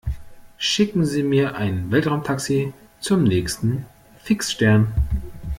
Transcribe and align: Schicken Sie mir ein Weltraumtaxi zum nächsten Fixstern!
Schicken 0.57 1.05
Sie 1.05 1.21
mir 1.21 1.53
ein 1.53 1.91
Weltraumtaxi 1.91 2.73
zum 2.99 3.23
nächsten 3.23 3.85
Fixstern! 4.17 4.91